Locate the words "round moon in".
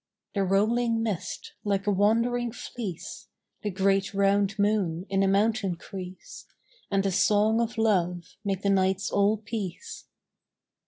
4.15-5.21